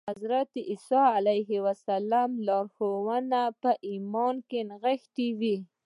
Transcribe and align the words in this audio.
د 0.01 0.09
حضرت 0.13 0.51
عيسی 0.69 1.01
عليه 1.17 1.49
السلام 1.75 2.31
لارښوونې 2.47 3.43
په 3.61 3.71
ايمان 3.89 4.35
کې 4.49 4.59
نغښتې 4.69 5.27
وې. 5.39 5.57